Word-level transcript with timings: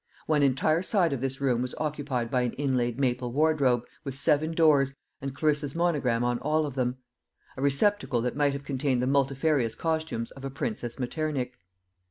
One 0.25 0.41
entire 0.41 0.81
side 0.81 1.13
of 1.13 1.21
this 1.21 1.39
room 1.39 1.61
was 1.61 1.75
occupied 1.77 2.31
by 2.31 2.41
an 2.41 2.53
inlaid 2.53 2.99
maple 2.99 3.31
wardrobe, 3.31 3.83
with 4.03 4.15
seven 4.15 4.51
doors, 4.51 4.95
and 5.21 5.35
Clarissa's 5.35 5.75
monogram 5.75 6.23
on 6.23 6.39
all 6.39 6.65
of 6.65 6.73
them 6.73 6.97
a 7.55 7.61
receptacle 7.61 8.19
that 8.21 8.35
might 8.35 8.53
have 8.53 8.63
contained 8.65 9.03
the 9.03 9.05
multifarious 9.05 9.75
costumes 9.75 10.31
of 10.31 10.43
a 10.43 10.49
Princess 10.49 10.97
Metternich. 10.97 11.53